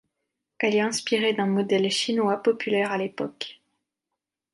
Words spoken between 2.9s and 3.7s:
à l'époque.